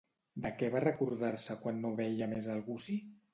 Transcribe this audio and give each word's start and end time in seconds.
De 0.45 0.51
què 0.61 0.69
va 0.75 0.81
recordar-se 0.85 1.59
quan 1.67 1.79
no 1.85 1.93
veia 2.01 2.29
més 2.33 2.49
el 2.55 2.65
gussi? 2.73 2.99